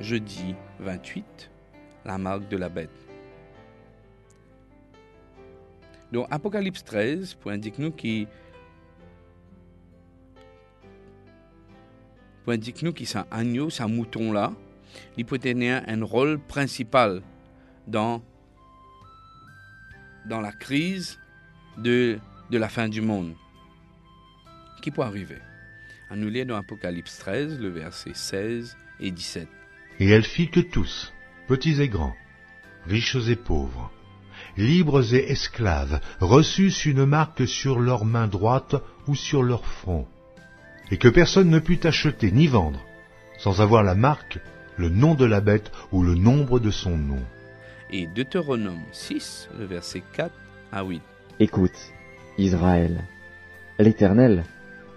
jeudi 0.00 0.54
28, 0.80 1.50
la 2.04 2.18
marque 2.18 2.48
de 2.48 2.56
la 2.56 2.68
bête. 2.68 2.90
Donc 6.12 6.26
Apocalypse 6.30 6.84
13 6.84 7.34
pour 7.34 7.50
indiquer 7.50 7.82
nous 7.82 7.92
qui 7.92 8.26
pour 12.44 12.54
indiquer 12.54 12.86
nous 12.86 12.94
qui 12.94 13.06
agneau, 13.30 13.68
c'est 13.68 13.86
mouton 13.86 14.32
là, 14.32 14.52
il 15.18 15.26
peut 15.26 15.38
tenir 15.38 15.82
un 15.86 16.02
rôle 16.02 16.38
principal 16.38 17.22
dans 17.86 18.22
dans 20.26 20.40
la 20.40 20.52
crise 20.52 21.18
de, 21.76 22.18
de 22.50 22.58
la 22.58 22.68
fin 22.68 22.88
du 22.88 23.00
monde 23.00 23.34
qui 24.82 24.90
peut 24.90 25.02
arriver? 25.02 25.38
À 26.10 26.16
nous 26.16 26.28
lire 26.28 26.46
dans 26.46 26.56
Apocalypse 26.56 27.18
13, 27.18 27.58
le 27.58 27.68
verset 27.68 28.12
16 28.14 28.76
et 29.00 29.10
17. 29.10 29.57
Et 30.00 30.08
elle 30.08 30.24
fit 30.24 30.48
que 30.48 30.60
tous, 30.60 31.12
petits 31.48 31.80
et 31.82 31.88
grands, 31.88 32.14
riches 32.86 33.28
et 33.28 33.36
pauvres, 33.36 33.90
libres 34.56 35.14
et 35.14 35.30
esclaves, 35.30 36.00
reçussent 36.20 36.84
une 36.84 37.04
marque 37.04 37.46
sur 37.46 37.80
leur 37.80 38.04
main 38.04 38.28
droite 38.28 38.76
ou 39.06 39.14
sur 39.14 39.42
leur 39.42 39.64
front, 39.64 40.06
et 40.90 40.96
que 40.98 41.08
personne 41.08 41.50
ne 41.50 41.58
put 41.58 41.80
acheter 41.84 42.30
ni 42.30 42.46
vendre, 42.46 42.84
sans 43.38 43.60
avoir 43.60 43.82
la 43.82 43.94
marque, 43.94 44.38
le 44.76 44.88
nom 44.88 45.14
de 45.14 45.24
la 45.24 45.40
bête 45.40 45.72
ou 45.92 46.02
le 46.02 46.14
nombre 46.14 46.60
de 46.60 46.70
son 46.70 46.96
nom. 46.96 47.22
Et 47.90 48.06
Deutéronome 48.06 48.82
6, 48.92 49.48
le 49.58 49.64
verset 49.64 50.02
4 50.14 50.32
à 50.72 50.84
8. 50.84 51.02
Écoute, 51.40 51.92
Israël, 52.36 53.04
l'Éternel, 53.78 54.44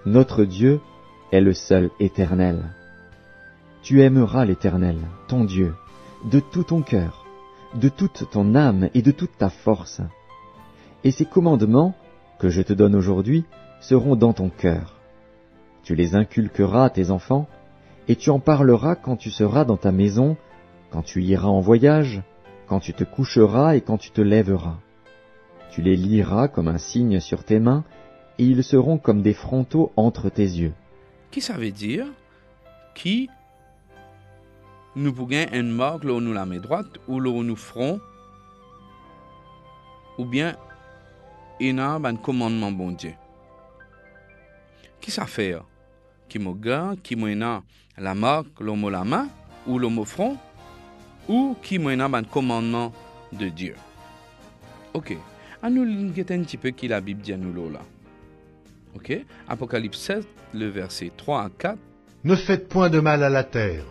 notre 0.06 0.44
Dieu, 0.44 0.80
est 1.32 1.42
le 1.42 1.54
seul 1.54 1.90
éternel. 2.00 2.74
Tu 3.82 4.02
aimeras 4.02 4.46
l'Éternel, 4.46 5.00
ton 5.28 5.44
Dieu, 5.44 5.74
de 6.26 6.40
tout 6.40 6.64
ton 6.64 6.84
cœur, 6.84 7.26
de 7.74 7.90
toute 7.90 8.30
ton 8.30 8.54
âme 8.54 8.90
et 8.94 9.02
de 9.02 9.12
toute 9.12 9.36
ta 9.40 9.50
force. 9.50 10.02
Et 11.04 11.10
ces 11.10 11.26
commandements, 11.26 11.96
que 12.38 12.50
je 12.50 12.62
te 12.62 12.74
donne 12.74 12.96
aujourd'hui, 12.96 13.44
seront 13.80 14.16
dans 14.16 14.34
ton 14.34 14.50
cœur. 14.50 15.00
Tu 15.84 15.96
les 15.96 16.16
inculqueras 16.16 16.86
à 16.86 16.90
tes 16.92 17.10
enfants, 17.10 17.48
et 18.08 18.16
tu 18.16 18.30
en 18.30 18.40
parleras 18.40 18.96
quand 18.96 19.16
tu 19.16 19.32
seras 19.32 19.66
dans 19.66 19.78
ta 19.78 19.92
maison, 19.92 20.38
quand 20.92 21.02
tu 21.02 21.24
iras 21.24 21.48
en 21.48 21.60
voyage, 21.60 22.22
quand 22.68 22.80
tu 22.80 22.94
te 22.94 23.04
coucheras 23.04 23.76
et 23.76 23.82
quand 23.82 23.98
tu 23.98 24.12
te 24.12 24.22
lèveras. 24.22 24.78
Tu 25.72 25.82
les 25.82 25.96
liras 25.96 26.48
comme 26.48 26.68
un 26.68 26.78
signe 26.78 27.20
sur 27.20 27.44
tes 27.44 27.60
mains, 27.60 27.84
et 28.38 28.46
ils 28.46 28.64
seront 28.64 29.00
comme 29.00 29.24
des 29.24 29.34
frontaux 29.34 29.92
entre 29.96 30.30
tes 30.30 30.44
yeux. 30.44 30.74
Qui 31.32 31.42
ça 31.42 31.54
veut 31.54 31.72
dire 31.72 32.06
Qui 32.94 33.30
nous 34.96 35.14
pouvons 35.14 35.46
une 35.54 35.72
marque 35.72 36.04
là 36.04 36.20
nous 36.20 36.34
la 36.34 36.46
main 36.46 36.60
droite 36.60 37.00
ou 37.08 37.20
là 37.20 37.30
où 37.30 37.44
nous 37.44 37.56
ferons 37.56 38.00
ou 40.18 40.26
bien 40.26 40.56
il 41.60 41.80
a 41.80 41.94
un 41.94 42.16
commandement 42.16 42.72
bon 42.72 42.92
Dieu. 42.92 43.14
Qui 45.00 45.12
ça 45.12 45.26
fait 45.26 45.56
Qui 46.28 46.40
me 46.40 46.54
garde, 46.54 47.02
qui 47.02 47.16
me 47.16 47.34
la 47.98 48.16
marque, 48.16 48.60
l'homme 48.60 48.90
la 48.90 49.04
main 49.04 49.28
ou 49.68 49.78
l'homme 49.78 50.04
front 50.06 50.38
ou 51.28 51.56
qui 51.62 51.78
me 51.80 51.92
un 51.92 52.24
commandement 52.24 52.92
de 53.32 53.50
Dieu. 53.50 53.76
Ok. 54.94 55.16
À 55.62 55.70
nous 55.70 55.84
regarder 55.84 56.34
un 56.34 56.44
petit 56.44 56.58
peu 56.58 56.72
qui 56.72 56.88
la 56.88 57.00
Bible 57.00 57.22
dit 57.22 57.34
à 57.34 57.38
nous 57.38 57.54
là. 57.70 57.80
Ok? 58.96 59.16
Apocalypse 59.48 60.00
7, 60.00 60.28
le 60.54 60.68
verset 60.68 61.12
3 61.16 61.44
à 61.44 61.50
4. 61.50 61.78
Ne 62.24 62.36
faites 62.36 62.68
point 62.68 62.90
de 62.90 63.00
mal 63.00 63.24
à 63.24 63.30
la 63.30 63.44
terre, 63.44 63.86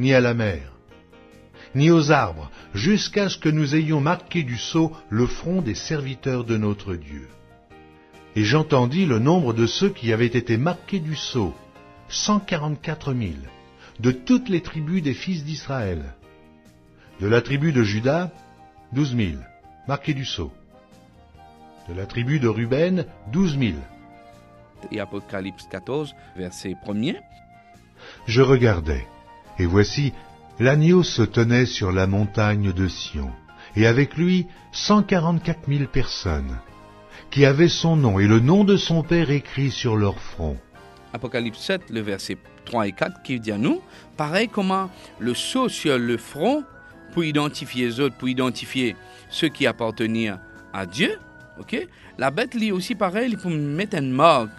ni 0.00 0.14
à 0.14 0.20
la 0.20 0.32
mer, 0.32 0.72
ni 1.74 1.90
aux 1.90 2.10
arbres, 2.10 2.50
jusqu'à 2.74 3.28
ce 3.28 3.36
que 3.36 3.50
nous 3.50 3.74
ayons 3.74 4.00
marqué 4.00 4.42
du 4.42 4.56
sceau 4.56 4.92
le 5.10 5.26
front 5.26 5.60
des 5.60 5.74
serviteurs 5.74 6.44
de 6.44 6.56
notre 6.56 6.94
Dieu. 6.94 7.28
Et 8.34 8.42
j'entendis 8.42 9.04
le 9.04 9.18
nombre 9.18 9.52
de 9.52 9.66
ceux 9.66 9.90
qui 9.90 10.12
avaient 10.14 10.26
été 10.26 10.56
marqués 10.56 11.00
du 11.00 11.14
sceau, 11.14 11.54
cent 12.08 12.40
quarante-quatre 12.40 13.12
mille, 13.12 13.46
de 14.00 14.10
toutes 14.10 14.48
les 14.48 14.62
tribus 14.62 15.02
des 15.02 15.12
fils 15.12 15.44
d'Israël. 15.44 16.14
De 17.20 17.26
la 17.26 17.42
tribu 17.42 17.70
de 17.70 17.82
Juda, 17.82 18.32
douze 18.94 19.14
mille, 19.14 19.46
marqués 19.86 20.14
du 20.14 20.24
sceau. 20.24 20.50
De 21.90 21.94
la 21.94 22.06
tribu 22.06 22.40
de 22.40 22.48
Ruben, 22.48 23.04
douze 23.30 23.56
mille. 23.56 23.82
Et 24.90 24.98
Apocalypse 24.98 25.66
14, 25.70 26.14
verset 26.36 26.74
1er. 26.86 27.16
Je 28.26 28.40
regardais, 28.40 29.06
et 29.60 29.66
voici, 29.66 30.12
l'agneau 30.58 31.02
se 31.02 31.22
tenait 31.22 31.66
sur 31.66 31.92
la 31.92 32.06
montagne 32.06 32.72
de 32.72 32.88
Sion, 32.88 33.30
et 33.76 33.86
avec 33.86 34.16
lui 34.16 34.46
cent 34.72 35.02
quarante-quatre 35.02 35.68
mille 35.68 35.86
personnes, 35.86 36.58
qui 37.30 37.44
avaient 37.44 37.68
son 37.68 37.94
nom 37.94 38.18
et 38.18 38.26
le 38.26 38.40
nom 38.40 38.64
de 38.64 38.76
son 38.76 39.02
Père 39.02 39.30
écrit 39.30 39.70
sur 39.70 39.96
leur 39.96 40.18
front. 40.18 40.56
Apocalypse 41.12 41.60
7, 41.60 41.90
le 41.90 42.00
verset 42.00 42.38
3 42.64 42.88
et 42.88 42.92
4, 42.92 43.22
qui 43.22 43.38
dit 43.38 43.52
à 43.52 43.58
nous, 43.58 43.82
pareil 44.16 44.48
comment 44.48 44.90
le 45.18 45.34
sceau 45.34 45.68
sur 45.68 45.98
le 45.98 46.16
front 46.16 46.64
pour 47.12 47.24
identifier 47.24 47.86
les 47.86 48.00
autres, 48.00 48.16
pour 48.16 48.28
identifier 48.28 48.96
ceux 49.28 49.48
qui 49.48 49.66
appartenaient 49.66 50.32
à 50.72 50.86
Dieu? 50.86 51.18
La 52.16 52.30
bête 52.30 52.54
lit 52.54 52.72
aussi 52.72 52.94
pareil, 52.94 53.30
il 53.32 53.38
faut 53.38 53.50
mettre 53.50 53.98
une 53.98 54.12
marque. 54.12 54.50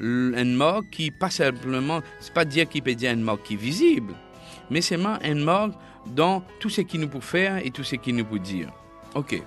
Une 0.00 0.54
marque 0.54 0.90
qui 0.90 1.10
pas 1.10 1.30
simplement, 1.30 2.00
c'est 2.20 2.32
pas 2.32 2.44
dire 2.44 2.68
qu'il 2.68 2.82
peut 2.82 2.94
dire 2.94 3.12
une 3.12 3.22
marque 3.22 3.42
qui 3.42 3.54
est 3.54 3.56
visible, 3.56 4.14
mais 4.70 4.80
c'est 4.80 4.96
une 4.96 5.44
marque 5.44 5.74
dans 6.06 6.42
tout 6.58 6.70
ce 6.70 6.80
qu'il 6.80 7.00
nous 7.00 7.08
peut 7.08 7.20
faire 7.20 7.58
et 7.58 7.70
tout 7.70 7.84
ce 7.84 7.96
qu'il 7.96 8.16
nous 8.16 8.24
peut 8.24 8.38
dire. 8.38 8.72
Ok. 9.14 9.42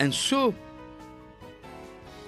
Un 0.00 0.10
saut, 0.10 0.54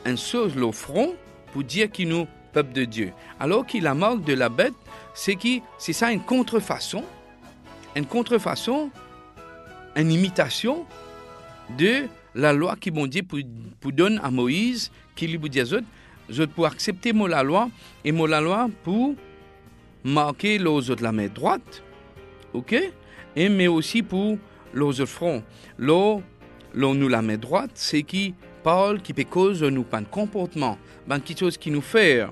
un 0.05 0.16
saut 0.16 0.49
le 0.49 0.71
front 0.71 1.15
pour 1.53 1.65
dire 1.65 1.91
qu'il 1.91 2.09
nous 2.09 2.27
peuple 2.53 2.72
de 2.72 2.84
Dieu. 2.84 3.12
Alors 3.41 3.66
que 3.66 3.78
la 3.78 3.95
marque 3.95 4.22
de 4.25 4.34
la 4.34 4.49
bête, 4.49 4.75
c'est 5.15 5.37
qui, 5.37 5.62
c'est 5.78 5.93
ça 5.93 6.12
une 6.12 6.21
contrefaçon, 6.21 7.05
une 7.95 8.06
contrefaçon, 8.06 8.91
une 9.95 10.12
imitation 10.12 10.84
de 11.78 12.06
la 12.34 12.53
loi 12.53 12.77
qui 12.77 12.91
bon 12.91 13.06
Dieu 13.06 13.22
pour 13.22 13.93
donne 13.93 14.21
à 14.22 14.31
Moïse, 14.31 14.91
qui 15.15 15.27
lui 15.27 15.39
dit 15.49 15.62
aux 15.62 15.75
autres, 15.75 15.87
je 16.29 16.45
pour 16.45 16.67
accepter 16.67 17.13
moi 17.13 17.29
la 17.29 17.43
loi 17.43 17.69
et 18.05 18.13
moi 18.13 18.29
la 18.29 18.41
loi 18.41 18.69
pour 18.83 19.15
marquer 20.05 20.59
les 20.59 20.67
autres 20.67 21.03
la 21.03 21.13
main 21.13 21.29
droite, 21.29 21.83
ok, 22.53 22.75
et 23.37 23.49
mais 23.49 23.69
aussi 23.69 24.03
pour 24.03 24.39
les 24.75 24.83
autres 24.83 25.05
front. 25.07 25.43
Là 25.79 26.19
nous 26.75 27.09
la 27.09 27.23
main 27.23 27.37
droite, 27.37 27.73
c'est 27.75 28.03
qui 28.03 28.35
parle, 28.63 29.01
qui 29.01 29.13
peut 29.15 29.25
cause 29.25 29.63
nous 29.63 29.85
pas 29.85 30.01
de 30.01 30.07
comportement, 30.07 30.79
ben 31.07 31.21
quelque 31.21 31.41
chose 31.41 31.57
qui 31.57 31.71
nous 31.71 31.81
fait. 31.81 32.27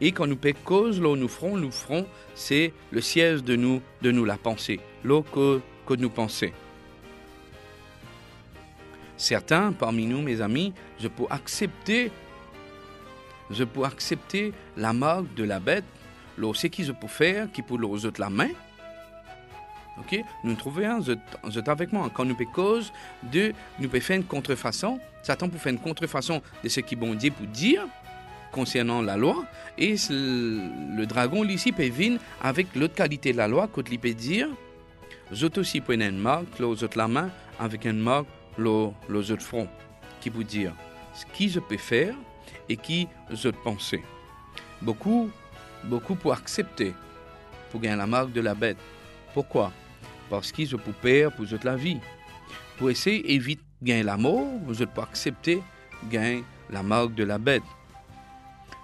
Et 0.00 0.10
quand 0.10 0.26
nous 0.26 0.36
peut 0.36 0.54
cause, 0.64 1.00
là 1.00 1.14
nous 1.14 1.28
ferons, 1.28 1.56
nous 1.56 1.70
ferons, 1.70 2.06
c'est 2.34 2.72
le 2.90 3.00
siège 3.00 3.44
de 3.44 3.54
nous, 3.54 3.80
de 4.00 4.10
nous 4.10 4.24
la 4.24 4.36
pensée, 4.36 4.80
là 5.04 5.22
que, 5.22 5.60
que 5.86 5.94
nous 5.94 6.10
pensons. 6.10 6.50
Certains 9.16 9.72
parmi 9.72 10.06
nous, 10.06 10.20
mes 10.20 10.40
amis, 10.40 10.72
je 10.98 11.06
peux 11.06 11.26
accepter, 11.30 12.10
je 13.50 13.64
peux 13.64 13.84
accepter 13.84 14.52
la 14.76 14.92
marque 14.92 15.34
de 15.34 15.44
la 15.44 15.60
bête, 15.60 15.84
là, 16.38 16.52
c'est 16.54 16.70
qui 16.70 16.84
je 16.84 16.92
peux 16.92 17.08
faire, 17.08 17.50
qui 17.52 17.62
peut 17.62 17.76
leur 17.76 17.90
autres 17.90 18.20
la 18.20 18.30
main. 18.30 18.50
Ok, 19.98 20.18
nous 20.42 20.54
trouvons 20.54 21.00
vous 21.00 21.58
êtes 21.58 21.68
avec 21.68 21.92
moi. 21.92 22.10
Quand 22.14 22.24
nous 22.24 22.34
peut 22.34 22.46
cause 22.46 22.92
de, 23.30 23.52
nous 23.78 23.88
peut 23.88 24.00
faire 24.00 24.16
une 24.16 24.24
contrefaçon. 24.24 24.98
Satan 25.22 25.48
peut 25.48 25.58
faire 25.58 25.72
une 25.72 25.78
contrefaçon 25.78 26.40
de 26.64 26.68
ce 26.68 26.80
qui 26.80 26.96
bon 26.96 27.14
Dieu 27.14 27.30
pour 27.30 27.46
dire 27.46 27.86
concernant 28.52 29.02
la 29.02 29.16
loi. 29.16 29.44
Et 29.76 29.96
le, 30.08 31.04
dragon, 31.04 31.44
ici, 31.44 31.72
peut 31.72 31.88
venir 31.88 32.20
avec 32.40 32.74
l'autre 32.74 32.94
qualité 32.94 33.32
de 33.32 33.38
la 33.38 33.48
loi, 33.48 33.68
il 33.90 33.98
peut 33.98 34.14
dire, 34.14 34.48
vous 35.30 35.58
aussi 35.58 35.80
prenez 35.80 36.06
une 36.06 36.18
marque, 36.18 36.58
l'autre 36.58 36.86
la 36.96 37.08
main, 37.08 37.30
avec 37.58 37.84
une 37.84 38.00
marque, 38.00 38.26
l'autre 38.56 39.32
autres 39.32 39.42
front, 39.42 39.68
qui 40.20 40.30
peut 40.30 40.44
dire 40.44 40.72
ce 41.14 41.26
qui 41.34 41.48
je 41.48 41.60
peux 41.60 41.76
faire 41.76 42.14
et 42.68 42.76
qui 42.76 43.08
je 43.30 43.48
penser. 43.48 44.02
Beaucoup, 44.80 45.30
beaucoup 45.84 46.14
pour 46.14 46.32
accepter, 46.32 46.94
pour 47.70 47.80
gagner 47.80 47.96
la 47.96 48.06
marque 48.06 48.32
de 48.32 48.40
la 48.40 48.54
bête. 48.54 48.78
Pourquoi? 49.34 49.72
Parce 50.30 50.52
qu'ils 50.52 50.70
pour 50.70 50.94
perdre 50.94 51.36
pour 51.36 51.46
la 51.64 51.76
vie. 51.76 51.98
Pour 52.78 52.90
essayer 52.90 53.22
d'éviter 53.22 53.62
gagner 53.82 54.02
la 54.02 54.16
mort, 54.16 54.46
vous 54.64 54.82
êtes 54.82 54.90
pas 54.90 55.02
accepter 55.02 55.62
gagner 56.10 56.44
la 56.70 56.82
marque 56.82 57.14
de 57.14 57.24
la 57.24 57.38
bête. 57.38 57.62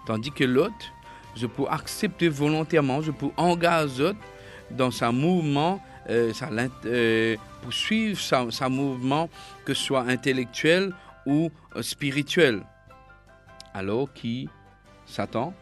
Tandis 0.07 0.31
que 0.31 0.45
l'autre, 0.45 0.93
je 1.37 1.47
peux 1.47 1.67
accepter 1.69 2.29
volontairement, 2.29 3.03
je 3.03 3.11
peux 3.11 3.31
engager 3.37 4.13
dans 4.71 4.91
sa 4.91 5.13
mouvement, 5.13 5.81
euh, 6.11 6.33
sa, 6.33 6.49
euh, 6.87 7.37
pour 7.63 7.73
suivre 7.73 8.19
sa, 8.19 8.69
mouvement, 8.69 9.29
que 9.65 9.75
ce 9.75 9.85
soit 9.85 10.03
intellectuel 10.03 10.93
ou 11.27 11.51
euh, 11.77 11.83
spirituel. 11.83 12.63
Alors 13.75 14.12
qui 14.12 14.49
Satan, 15.06 15.55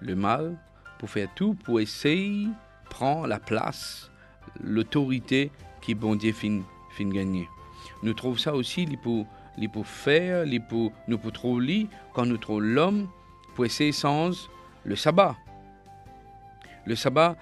le 0.00 0.14
mal, 0.14 0.56
pour 0.98 1.10
faire 1.10 1.28
tout 1.34 1.54
pour 1.54 1.80
essayer 1.80 2.48
prend 2.88 3.26
la 3.26 3.38
place, 3.38 4.10
l'autorité 4.62 5.50
qui 5.80 5.94
bon 5.94 6.14
Dieu 6.14 6.32
fin, 6.32 6.60
fin 6.90 7.08
gagner. 7.08 7.48
Nous 8.02 8.14
trouvons 8.14 8.36
ça 8.36 8.54
aussi, 8.54 8.82
il 8.82 8.98
peut, 8.98 9.24
il 9.58 9.68
peut 9.68 9.82
faire, 9.82 10.44
il 10.44 10.60
peut, 10.60 10.90
nous 11.08 11.18
pouvons 11.18 11.30
trouver 11.30 11.86
quand 12.12 12.26
nous 12.26 12.36
trouvons 12.36 12.60
l'homme 12.60 13.08
pour 13.54 13.64
essayer 13.64 13.92
sans 13.92 14.30
le 14.84 14.96
sabbat. 14.96 15.36
Le 16.84 16.94
sabbat 16.94 17.36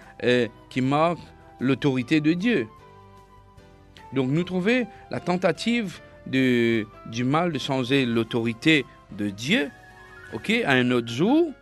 qui 0.69 0.81
marque 0.81 1.19
l'autorité 1.59 2.21
de 2.21 2.33
Dieu. 2.35 2.69
Donc 4.13 4.31
nous 4.31 4.45
trouvons 4.45 4.87
la 5.11 5.21
tentative 5.21 6.01
de, 6.27 6.87
du 7.07 7.25
mal 7.25 7.53
de 7.53 7.59
changer 7.59 8.07
l'autorité 8.07 8.85
de 9.13 9.31
Dieu, 9.31 9.71
ok, 10.33 10.51
un 10.67 10.91
autre 10.91 11.09
jour, 11.09 11.53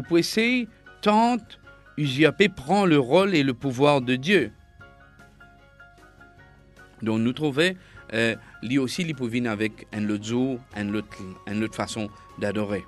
peux 0.00 0.18
essayer, 0.18 0.68
tente, 1.00 1.60
usurper, 1.96 2.48
prend 2.48 2.86
le 2.86 2.98
rôle 2.98 3.34
et 3.34 3.42
le 3.42 3.54
pouvoir 3.54 4.00
de 4.00 4.16
Dieu. 4.16 4.52
Donc 7.02 7.20
nous 7.20 7.32
trouvons, 7.32 7.74
euh, 8.12 8.36
lui 8.62 8.78
aussi, 8.78 9.02
il 9.02 9.14
avec 9.46 9.86
un 9.92 10.08
autre 10.10 10.24
jour, 10.24 10.60
une 10.76 10.96
autre, 10.96 11.16
une 11.46 11.64
autre 11.64 11.74
façon 11.74 12.08
d'adorer. 12.38 12.84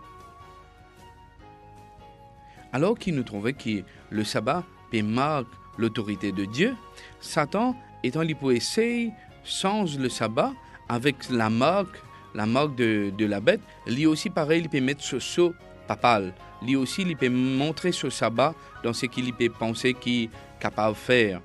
Alors 2.73 2.99
qu'il 2.99 3.15
nous 3.15 3.23
trouvait 3.23 3.53
que 3.53 3.83
le 4.11 4.25
sabbat 4.25 4.65
marque 5.03 5.49
l'autorité 5.79 6.33
de 6.33 6.45
Dieu, 6.45 6.75
Satan, 7.21 7.77
étant 8.03 8.23
essayer, 8.51 9.13
change 9.45 9.99
le 9.99 10.09
sabbat 10.09 10.53
avec 10.89 11.31
la 11.31 11.51
marque, 11.51 11.97
la 12.35 12.47
marque 12.47 12.75
de, 12.77 13.25
la 13.25 13.41
bête. 13.41 13.61
Lui 13.87 14.07
aussi, 14.07 14.31
pareil, 14.31 14.63
il 14.63 14.69
peut 14.69 14.81
mettre 14.81 15.03
ce 15.03 15.19
sceau 15.19 15.55
papal. 15.87 16.33
Lui 16.63 16.77
aussi, 16.77 17.03
il 17.03 17.17
peut 17.17 17.29
montrer 17.29 17.93
ce 17.93 18.11
sabbat 18.11 18.55
dans 18.83 18.93
ce 18.93 19.07
qu'il 19.07 19.33
peut 19.35 19.51
penser 19.51 19.95
qu'il 19.95 20.25
est 20.25 20.31
capable 20.61 20.95
de 20.95 20.99
faire. 20.99 21.41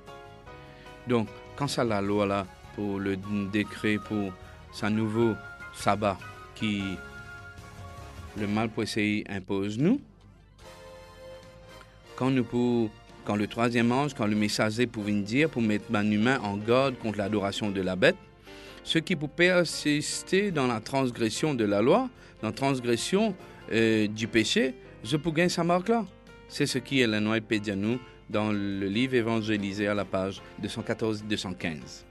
Donc, 1.06 1.28
quand 1.56 1.68
ça 1.68 1.84
la 1.84 2.00
loi 2.00 2.26
là, 2.26 2.46
pour 2.74 2.98
le 2.98 3.16
décret, 3.52 3.98
pour 3.98 4.32
sa 4.72 4.90
nouveau 4.90 5.34
sabbat 5.74 6.16
qui 6.54 6.82
le 8.38 8.46
mal 8.46 8.68
pour 8.68 8.84
essayer 8.84 9.24
impose 9.28 9.78
nous, 9.78 10.00
quand 12.16 12.30
nous 12.30 12.44
pour, 12.44 12.90
quand 13.24 13.36
le 13.36 13.46
troisième 13.46 13.90
ange, 13.90 14.14
quand 14.14 14.26
le 14.26 14.36
messager 14.36 14.86
pouvait 14.86 15.12
dire 15.12 15.50
pour 15.50 15.62
mettre 15.62 15.84
un 15.94 16.10
humain 16.10 16.38
en 16.42 16.56
garde 16.56 16.96
contre 16.98 17.18
l'adoration 17.18 17.70
de 17.70 17.80
la 17.80 17.96
bête, 17.96 18.16
ce 18.88 18.98
qui 18.98 19.16
peut 19.16 19.28
persister 19.28 20.50
dans 20.50 20.66
la 20.66 20.80
transgression 20.80 21.52
de 21.52 21.66
la 21.66 21.82
loi, 21.82 22.08
dans 22.40 22.48
la 22.48 22.54
transgression 22.54 23.34
euh, 23.70 24.06
du 24.06 24.28
péché, 24.28 24.74
je 25.04 25.18
peux 25.18 25.30
gagner 25.30 25.50
sa 25.50 25.62
marque 25.62 25.90
là. 25.90 26.06
C'est 26.48 26.64
ce 26.64 26.78
qui 26.78 27.02
est 27.02 27.06
la 27.06 27.20
noix 27.20 27.36
dans 28.30 28.50
le 28.50 28.86
livre 28.86 29.14
évangélisé 29.14 29.88
à 29.88 29.94
la 29.94 30.06
page 30.06 30.40
214-215. 30.62 32.07